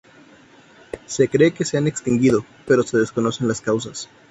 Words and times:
Se 1.05 1.29
cree 1.29 1.51
que 1.53 1.63
se 1.63 1.77
ha 1.77 1.81
extinguido, 1.81 2.43
pero 2.65 2.81
se 2.81 2.97
desconocen 2.97 3.47
las 3.47 3.61
causas. 3.61 4.09